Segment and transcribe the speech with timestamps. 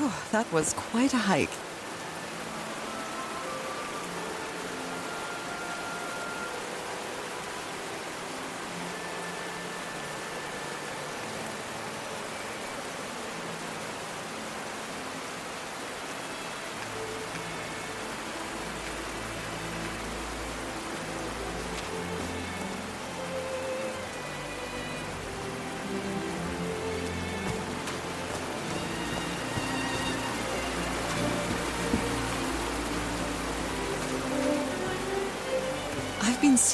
[0.00, 1.50] Whew, that was quite a hike.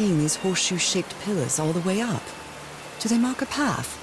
[0.06, 2.23] Seeing these horseshoe shaped pillars all the way up.
[3.01, 3.98] Do they mark a path?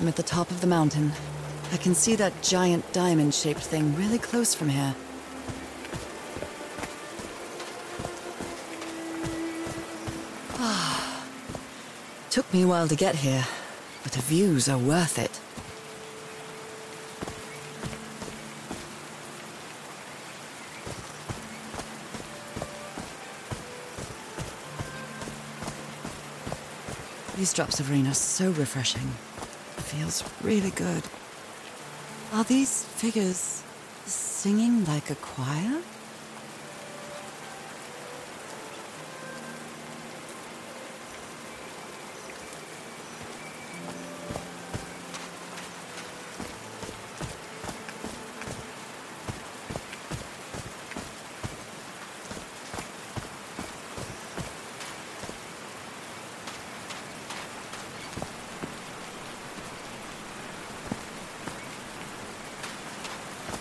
[0.00, 1.12] I'm at the top of the mountain.
[1.70, 4.96] I can see that giant diamond shaped thing really close from here.
[12.30, 13.44] Took me a while to get here,
[14.04, 15.40] but the views are worth it.
[27.36, 29.08] These drops of rain are so refreshing.
[29.88, 31.02] Feels really good.
[32.32, 33.64] Are these figures
[34.06, 35.82] singing like a choir?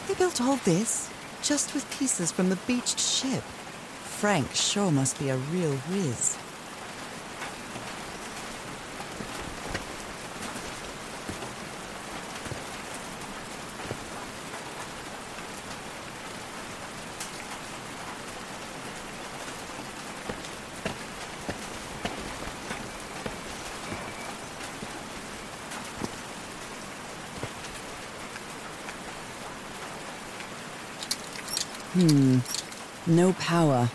[0.07, 1.09] They built all this
[1.41, 3.41] just with pieces from the beached ship.
[4.21, 6.37] Frank sure must be a real whiz.
[31.99, 32.39] Hmm.
[33.07, 33.89] No power.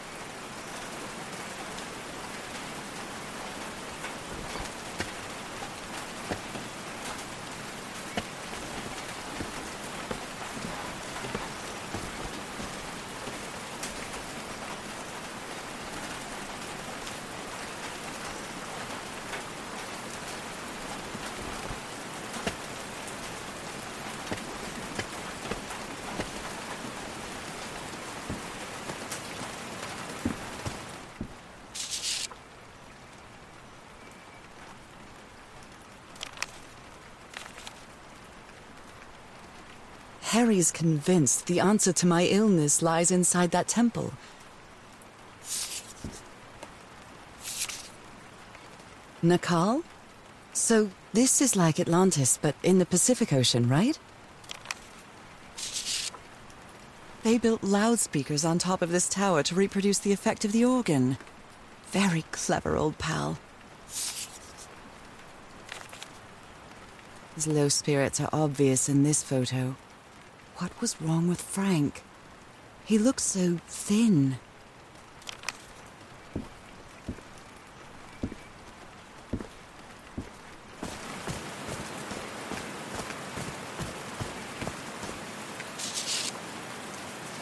[40.55, 44.13] Harry's convinced the answer to my illness lies inside that temple.
[49.21, 49.83] Nakal?
[50.53, 53.99] So this is like Atlantis, but in the Pacific Ocean, right?
[57.25, 61.19] They built loudspeakers on top of this tower to reproduce the effect of the organ.
[61.89, 63.41] Very clever, old pal.
[67.35, 69.75] His low spirits are obvious in this photo.
[70.59, 72.03] What was wrong with Frank?
[72.85, 74.37] He looked so thin.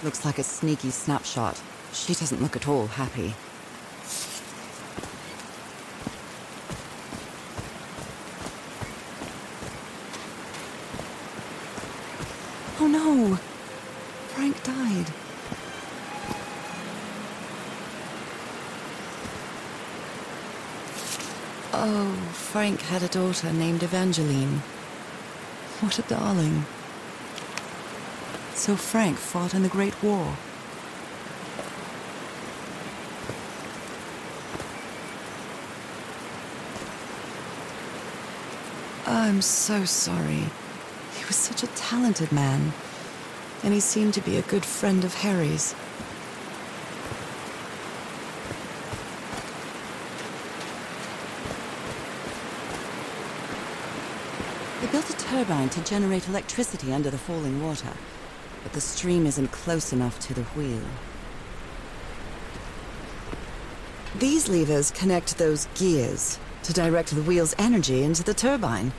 [0.02, 1.60] Looks like a sneaky snapshot.
[1.92, 3.34] She doesn't look at all happy.
[12.80, 13.36] Oh no!
[14.34, 15.06] Frank died.
[21.72, 24.58] Oh, Frank had a daughter named Evangeline.
[25.80, 26.66] What a darling.
[28.54, 30.36] So Frank fought in the Great War.
[39.06, 40.44] I'm so sorry.
[41.16, 42.74] He was such a talented man,
[43.64, 45.74] and he seemed to be a good friend of Harry's.
[54.82, 57.88] The built a turbine to generate electricity under the falling water,
[58.62, 60.82] but the stream isn't close enough to the wheel.
[64.18, 68.92] These levers connect those gears to direct the wheel's energy into the turbine.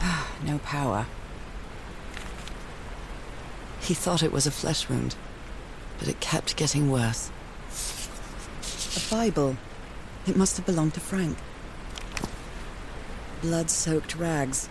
[0.44, 1.06] no power.
[3.80, 5.16] He thought it was a flesh wound,
[6.04, 7.30] but it kept getting worse.
[8.94, 9.56] A Bible.
[10.26, 11.38] It must have belonged to Frank.
[13.40, 14.68] Blood soaked rags.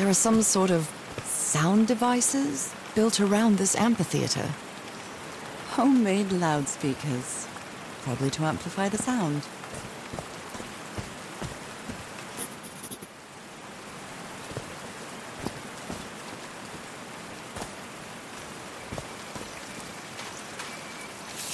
[0.00, 0.88] There are some sort of
[1.24, 4.48] sound devices built around this amphitheater.
[5.72, 7.46] Homemade loudspeakers,
[8.00, 9.42] probably to amplify the sound.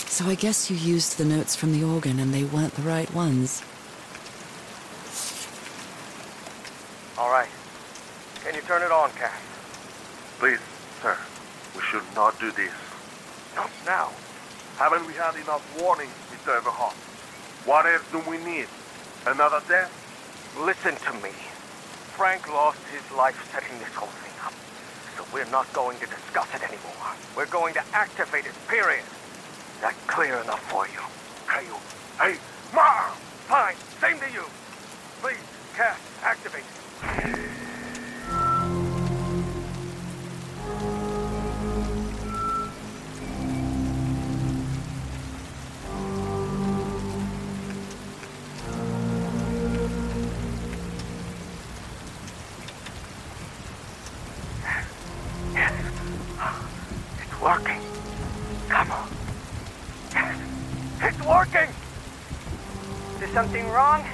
[0.08, 3.12] So I guess you used the notes from the organ and they weren't the right
[3.12, 3.64] ones.
[7.18, 7.48] All right.
[8.46, 9.32] Can you turn it on, Cass?
[10.38, 10.60] Please,
[11.02, 11.18] sir,
[11.74, 12.70] we should not do this.
[13.56, 14.10] Not now.
[14.76, 16.60] Haven't we had enough warnings, Mr.
[16.60, 16.94] Everhart?
[17.64, 18.66] What else do we need?
[19.26, 19.90] Another death?
[20.58, 21.30] Listen to me.
[22.18, 24.52] Frank lost his life setting this whole thing up.
[25.16, 27.14] So we're not going to discuss it anymore.
[27.36, 29.04] We're going to activate it, period.
[29.04, 31.00] Is that clear enough for you?
[31.48, 31.76] Hey, you.
[32.18, 32.38] Hey,
[32.74, 33.10] Ma!
[33.46, 33.76] Fine.
[34.00, 34.44] Same to you.
[35.22, 35.38] Please,
[35.76, 37.55] Cass, activate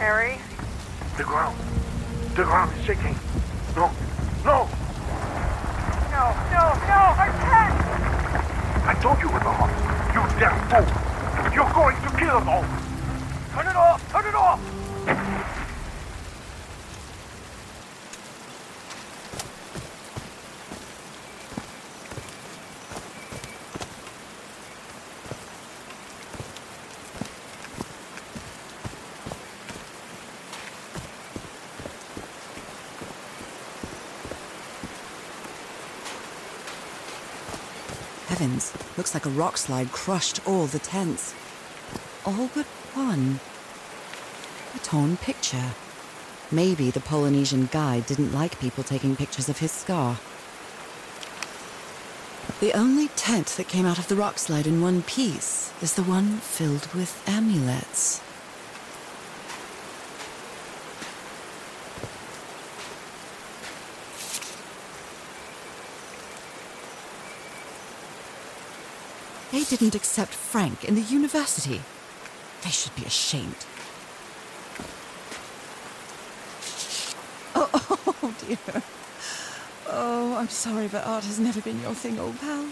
[0.02, 0.37] Harry?
[1.16, 1.56] The ground.
[2.34, 3.14] The ground is shaking.
[3.76, 3.87] No.
[4.44, 4.66] No!
[6.10, 7.78] No, no, no, I can't!
[8.84, 9.70] I told you, Everhart.
[10.10, 11.54] You damn fool.
[11.54, 12.64] You're going to kill us all.
[13.54, 14.10] Turn it off!
[14.10, 14.82] Turn it off!
[38.43, 41.32] Heavens, looks like a rock slide crushed all the tents.
[42.27, 43.39] All but one.
[44.75, 45.75] A torn picture.
[46.51, 50.19] Maybe the Polynesian guide didn't like people taking pictures of his scar.
[52.58, 56.03] The only tent that came out of the rock slide in one piece is the
[56.03, 58.20] one filled with amulets.
[69.79, 71.81] Didn't accept Frank in the university.
[72.62, 73.56] They should be ashamed.
[77.55, 78.82] Oh, oh dear.
[79.88, 82.67] Oh, I'm sorry, but art has never been your thing, old pal.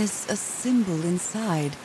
[0.00, 1.76] There's a symbol inside.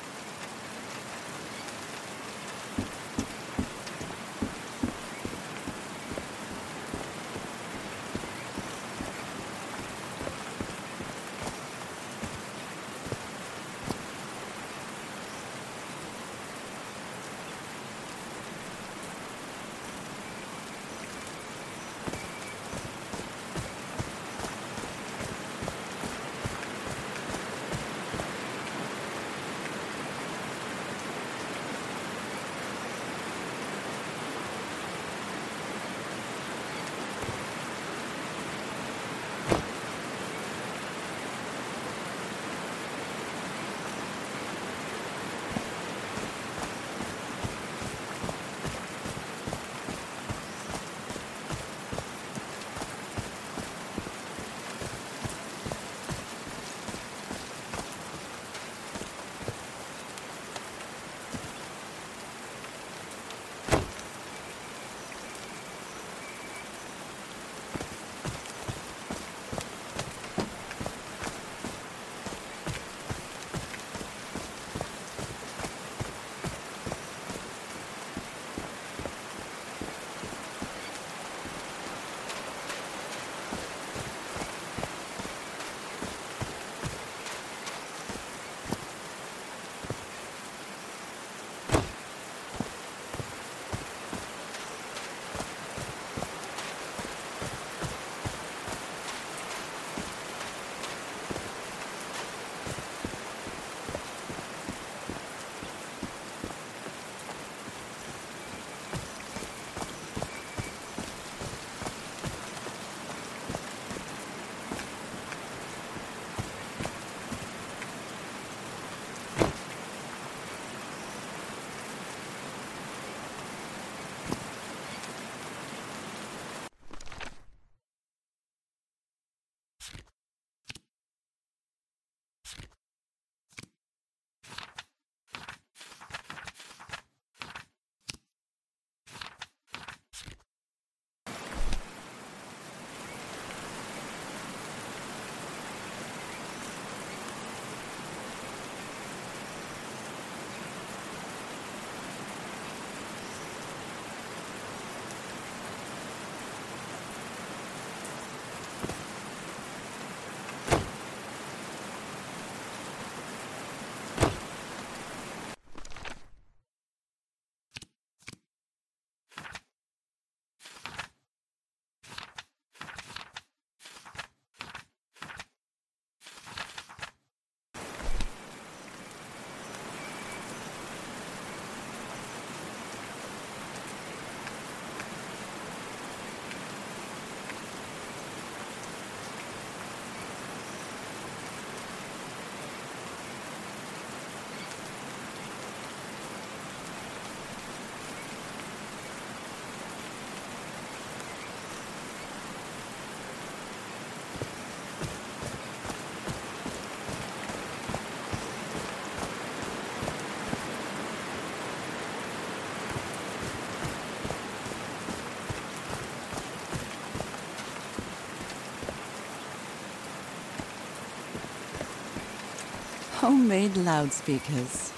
[223.26, 224.94] Homemade loudspeakers.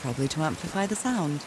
[0.00, 1.44] Probably to amplify the sound.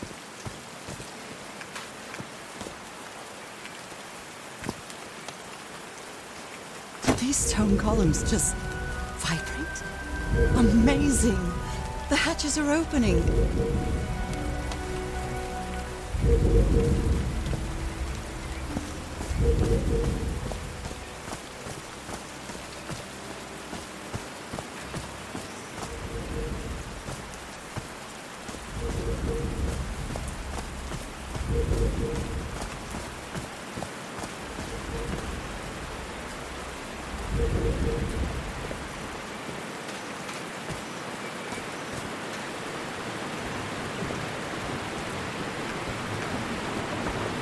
[7.20, 8.56] These stone columns just
[9.18, 9.84] vibrate?
[10.56, 11.52] Amazing!
[12.08, 13.22] The hatches are opening.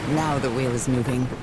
[0.10, 1.39] Now the wheel is moving.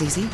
[0.00, 0.28] Was easy.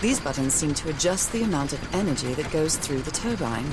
[0.00, 3.72] These buttons seem to adjust the amount of energy that goes through the turbine.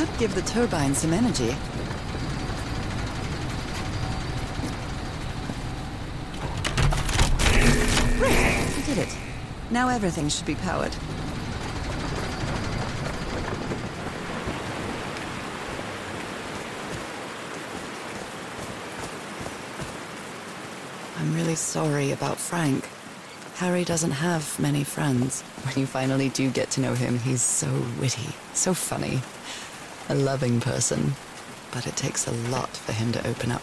[0.00, 1.54] Should give the turbine some energy.
[8.16, 9.14] Great, we did it.
[9.70, 10.96] Now everything should be powered.
[21.18, 22.88] I'm really sorry about Frank.
[23.56, 25.42] Harry doesn't have many friends.
[25.66, 27.68] When you finally do get to know him, he's so
[28.00, 29.20] witty, so funny,
[30.10, 31.14] a loving person.
[31.70, 33.62] But it takes a lot for him to open up.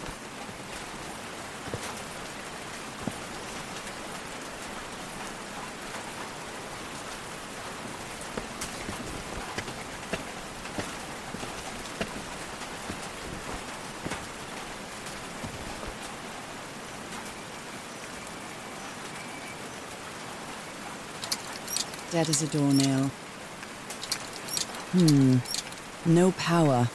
[22.10, 23.12] Dead as a doornail.
[24.94, 25.57] Hmm.
[26.08, 26.88] No power.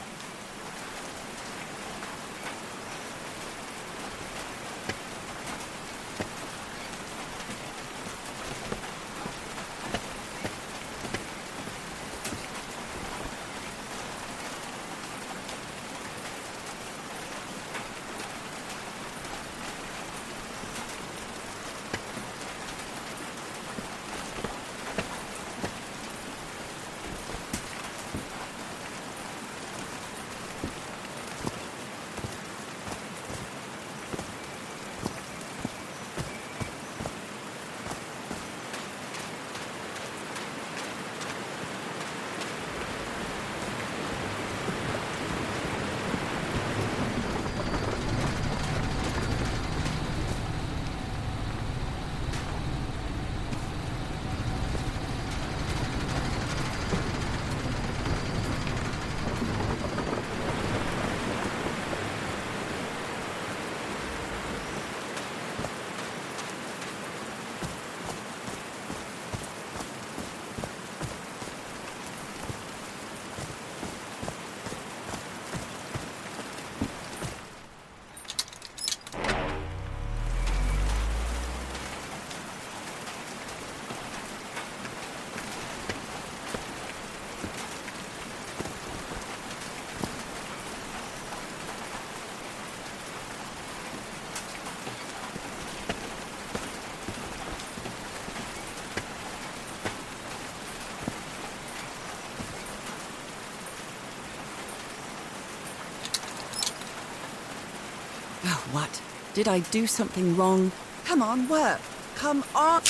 [109.33, 110.71] Did I do something wrong?
[111.05, 111.81] Come on, work.
[112.15, 112.81] Come on.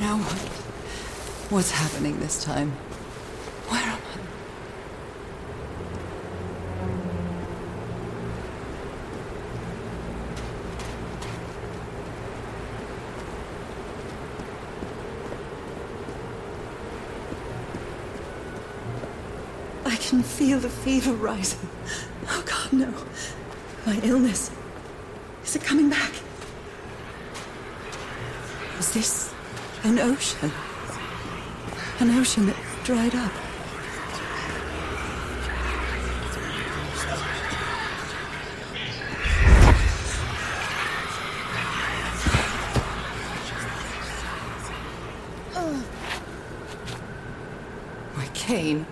[0.00, 0.38] Now what?
[1.52, 2.70] What's happening this time?
[3.68, 3.98] Where am I?
[19.84, 21.68] I can feel the fever rising.
[22.28, 22.92] Oh God, no.
[23.86, 24.50] My illness.
[25.44, 26.12] Is it coming back?
[28.80, 29.32] Is this
[29.84, 30.50] an ocean?
[32.00, 33.32] An ocean that dried up?
[48.16, 48.84] My cane.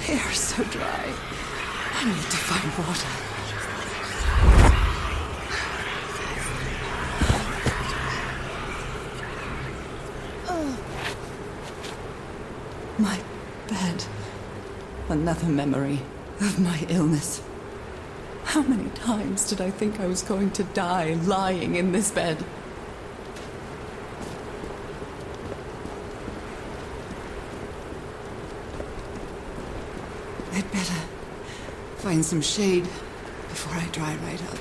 [0.00, 1.12] Hair is so dry.
[1.92, 3.12] I need to find water.
[12.98, 13.18] My
[13.68, 14.04] bed.
[15.38, 16.00] Another memory
[16.40, 17.40] of my illness.
[18.42, 22.44] How many times did I think I was going to die lying in this bed?
[30.54, 31.00] I'd better
[31.98, 34.58] find some shade before I dry right up.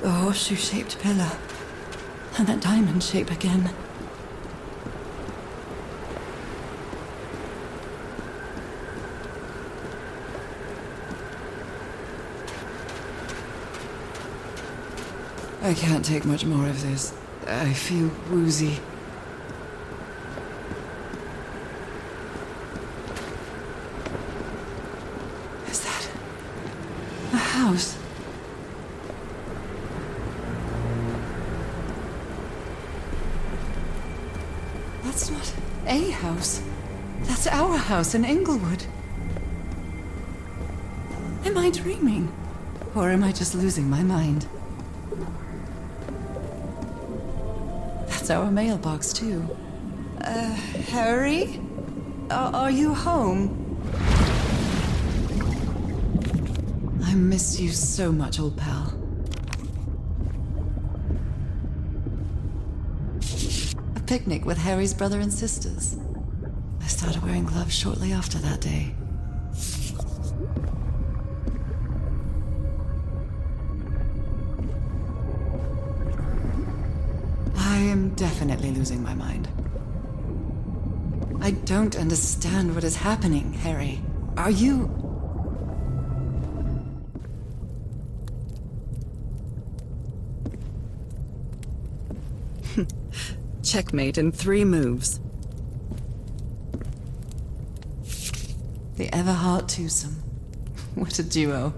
[0.00, 1.32] The horseshoe shaped pillar.
[2.38, 3.68] And that diamond shape again.
[15.68, 17.12] I can't take much more of this.
[17.46, 18.80] I feel woozy.
[25.68, 26.08] Is that
[27.34, 27.98] a house?
[35.04, 35.52] That's not
[35.86, 36.62] a house.
[37.24, 38.84] That's our house in Inglewood.
[41.44, 42.32] Am I dreaming?
[42.94, 44.46] Or am I just losing my mind?
[48.30, 49.56] Our mailbox, too.
[50.20, 50.52] Uh,
[50.90, 51.60] Harry?
[52.30, 53.64] Are, are you home?
[57.04, 58.92] I miss you so much, old pal.
[63.96, 65.96] A picnic with Harry's brother and sisters.
[66.82, 68.94] I started wearing gloves shortly after that day.
[77.80, 79.48] Am definitely losing my mind.
[81.40, 84.00] I don't understand what is happening, Harry.
[84.36, 84.90] Are you.
[93.62, 95.20] Checkmate in three moves.
[98.96, 100.22] The Everhart twosome.
[100.94, 101.72] What a duo.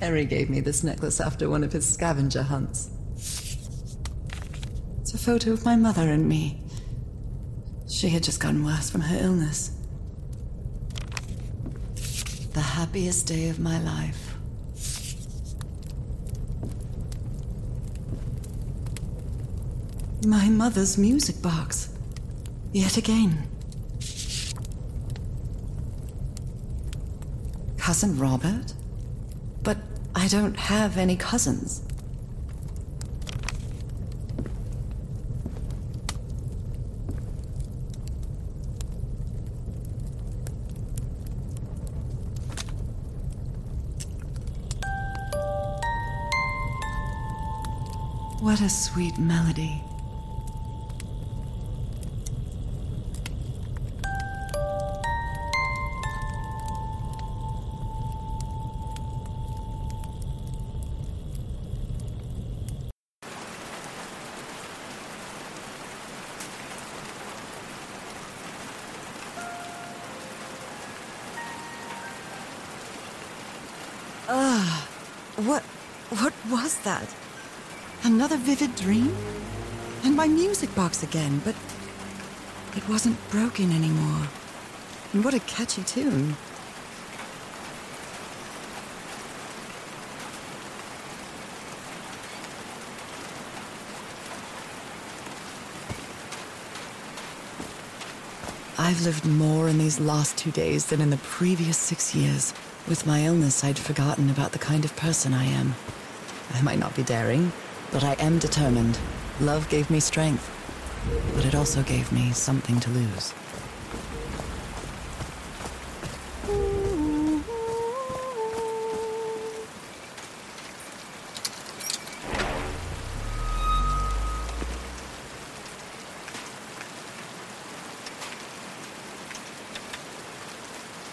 [0.00, 2.90] Harry gave me this necklace after one of his scavenger hunts.
[5.28, 6.58] Photo of my mother and me.
[7.86, 9.72] She had just gotten worse from her illness.
[12.54, 14.38] The happiest day of my life.
[20.24, 21.90] My mother's music box.
[22.72, 23.46] Yet again.
[27.76, 28.72] Cousin Robert?
[29.62, 29.76] But
[30.14, 31.82] I don't have any cousins.
[48.40, 49.82] What a sweet melody.
[78.48, 79.14] Vivid dream?
[80.04, 81.54] And my music box again, but
[82.74, 84.26] it wasn't broken anymore.
[85.12, 86.34] And what a catchy tune.
[98.78, 102.54] I've lived more in these last two days than in the previous six years.
[102.88, 105.74] With my illness, I'd forgotten about the kind of person I am.
[106.54, 107.52] I might not be daring,
[107.92, 108.98] but I am determined.
[109.40, 110.50] Love gave me strength,
[111.34, 113.34] but it also gave me something to lose.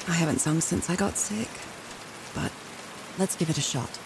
[0.07, 1.49] I haven't sung since I got sick,
[2.33, 2.51] but
[3.17, 4.04] let's give it a shot.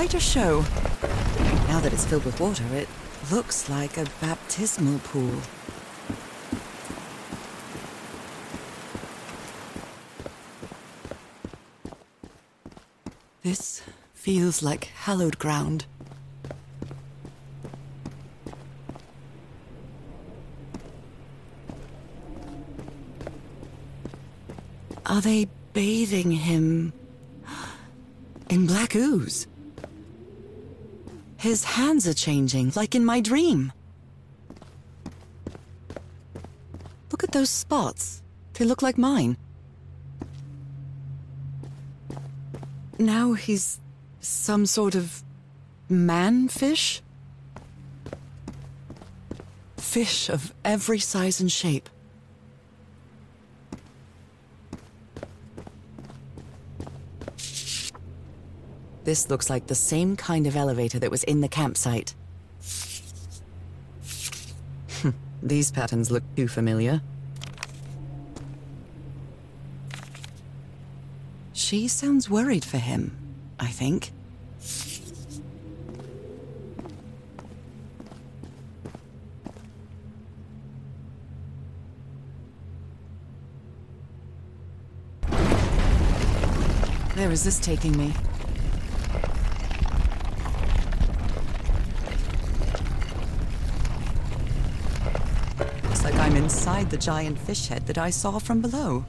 [0.00, 0.60] Quite a show.
[1.68, 2.88] Now that it's filled with water, it
[3.30, 5.42] looks like a baptismal pool.
[13.42, 13.82] This
[14.14, 15.84] feels like hallowed ground.
[25.04, 26.94] Are they bathing him
[28.48, 29.46] in black ooze?
[31.40, 33.72] His hands are changing, like in my dream.
[37.10, 38.20] Look at those spots.
[38.52, 39.38] They look like mine.
[42.98, 43.80] Now he's
[44.20, 45.22] some sort of
[45.88, 47.00] man fish?
[49.78, 51.88] Fish of every size and shape.
[59.04, 62.14] This looks like the same kind of elevator that was in the campsite.
[65.00, 65.10] Hmm,
[65.42, 67.00] these patterns look too familiar.
[71.52, 73.16] She sounds worried for him,
[73.58, 74.12] I think.
[87.14, 88.12] Where is this taking me?
[96.90, 99.04] The giant fish head that I saw from below.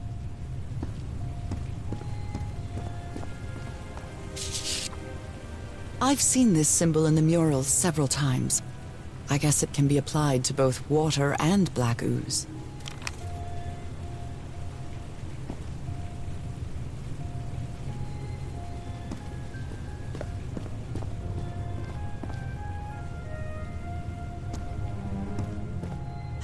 [6.00, 8.62] I've seen this symbol in the murals several times.
[9.30, 12.46] I guess it can be applied to both water and black ooze.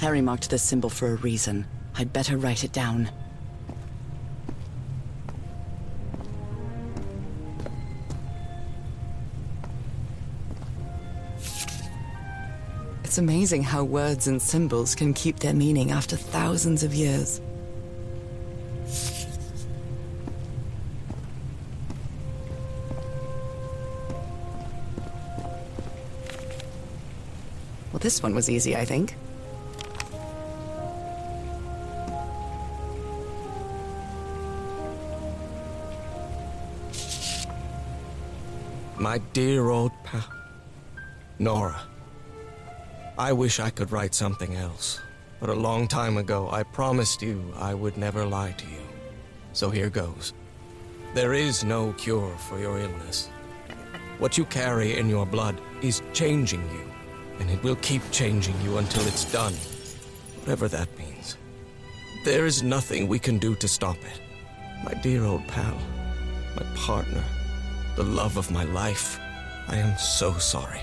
[0.09, 1.67] Harry marked this symbol for a reason.
[1.95, 3.11] I'd better write it down.
[13.05, 17.43] It's amazing how words and symbols can keep their meaning after thousands of years.
[27.93, 29.15] Well, this one was easy, I think.
[39.09, 40.23] My dear old pal.
[41.39, 41.81] Norah.
[43.17, 45.01] I wish I could write something else.
[45.41, 48.85] But a long time ago, I promised you I would never lie to you.
[49.55, 50.35] So here goes.
[51.15, 53.31] There is no cure for your illness.
[54.19, 56.85] What you carry in your blood is changing you.
[57.41, 59.55] and it will keep changing you until it's done,
[60.41, 61.39] whatever that means.
[62.27, 64.21] There is nothing we can do to stop it.
[64.85, 65.79] My dear old pal,
[66.57, 67.25] my partner,
[67.99, 69.19] the love of my life,
[69.67, 70.83] I am so sorry.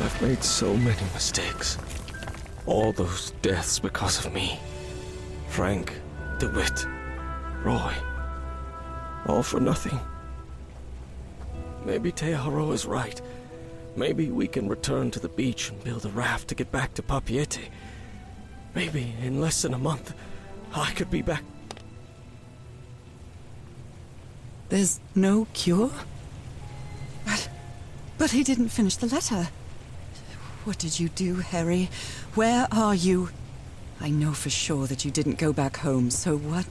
[0.00, 1.76] I've made so many mistakes.
[2.64, 4.58] All those deaths because of me.
[5.48, 5.92] Frank,
[6.38, 6.86] DeWitt,
[7.62, 7.92] Roy.
[9.26, 10.00] All for nothing.
[11.84, 13.20] Maybe Teodoro is right.
[13.94, 17.02] Maybe we can return to the beach and build a raft to get back to
[17.02, 17.68] Papeete.
[18.74, 20.14] Maybe in less than a month,
[20.74, 21.44] I could be back.
[24.70, 25.90] There's no cure?
[28.28, 28.36] But.
[28.36, 29.48] He didn't finish the letter.
[30.64, 31.88] What did you do, Harry?
[32.34, 33.30] Where are you?
[34.02, 36.66] I know for sure that you didn't go back home, so what.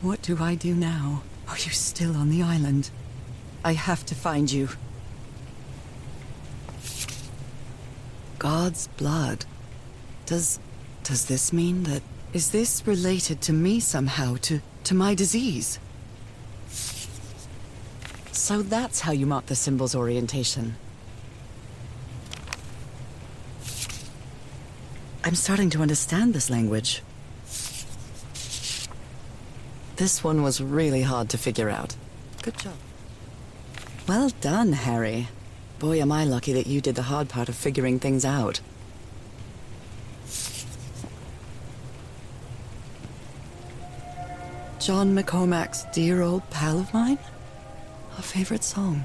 [0.00, 1.24] What do I do now?
[1.48, 2.90] Are you still on the island?
[3.64, 4.68] I have to find you.
[8.38, 9.46] God's blood.
[10.26, 10.60] Does.
[11.02, 12.02] does this mean that.
[12.32, 14.60] Is this related to me somehow, to.
[14.84, 15.80] to my disease?
[18.42, 20.74] So that's how you mark the symbol's orientation.
[25.22, 27.02] I'm starting to understand this language.
[29.94, 31.94] This one was really hard to figure out.
[32.42, 32.74] Good job.
[34.08, 35.28] Well done, Harry.
[35.78, 38.60] Boy, am I lucky that you did the hard part of figuring things out.
[44.80, 47.18] John McCormack's dear old pal of mine?
[48.22, 49.04] Favorite song.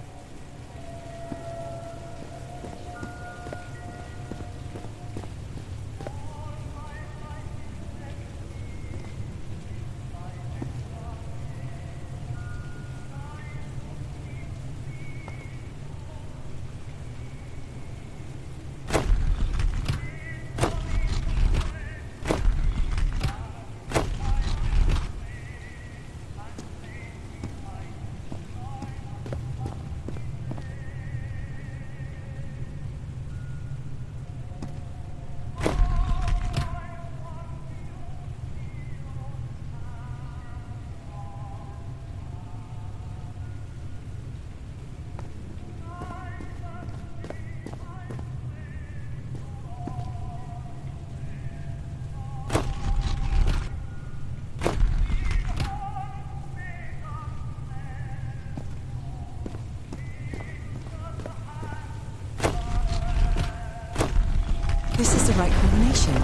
[64.98, 66.16] This is the right combination.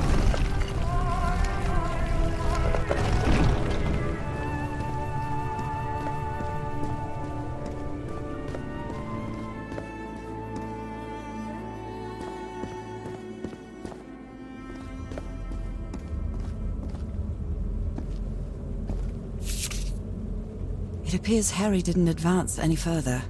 [21.05, 23.21] It appears Harry didn't advance any further.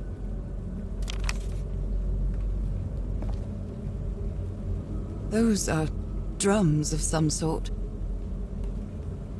[5.34, 5.88] Those are
[6.38, 7.72] drums of some sort.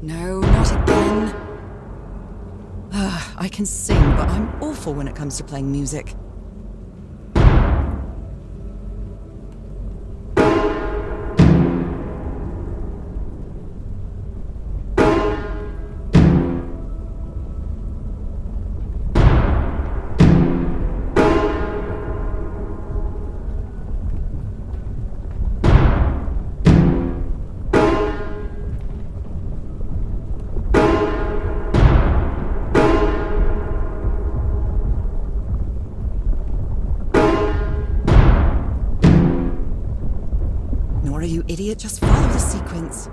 [0.00, 1.34] No, not again.
[2.92, 6.14] Ah, I can sing, but I'm awful when it comes to playing music.
[41.54, 43.08] Idiot, just follow the sequence.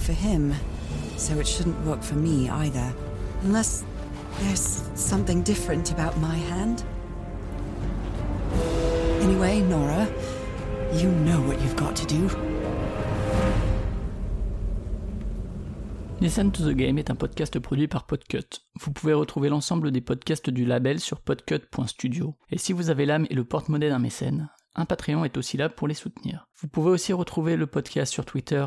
[0.00, 0.54] For him,
[1.16, 2.92] so it shouldn't work for me either.
[3.42, 3.84] Unless
[4.40, 6.84] there's something different about my hand.
[9.20, 10.08] Anyway, Nora,
[10.94, 12.28] you know what you've got to do.
[16.20, 18.60] Listen to the Game est un podcast produit par Podcut.
[18.78, 22.34] Vous pouvez retrouver l'ensemble des podcasts du label sur podcut.studio.
[22.50, 25.70] Et si vous avez l'âme et le porte-monnaie d'un mécène, un Patreon est aussi là
[25.70, 26.46] pour les soutenir.
[26.60, 28.66] Vous pouvez aussi retrouver le podcast sur Twitter,